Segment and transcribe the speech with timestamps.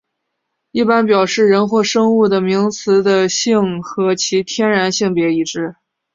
[0.71, 5.75] 一般表示人或生物的名词的性和其天然性别一致。